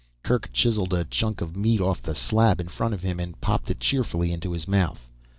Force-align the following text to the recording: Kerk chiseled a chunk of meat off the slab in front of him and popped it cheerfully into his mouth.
Kerk 0.23 0.49
chiseled 0.51 0.95
a 0.95 1.05
chunk 1.05 1.41
of 1.41 1.55
meat 1.55 1.79
off 1.79 2.01
the 2.01 2.15
slab 2.15 2.59
in 2.59 2.69
front 2.69 2.95
of 2.95 3.03
him 3.03 3.19
and 3.19 3.39
popped 3.39 3.69
it 3.69 3.79
cheerfully 3.79 4.31
into 4.31 4.51
his 4.53 4.67
mouth. 4.67 5.07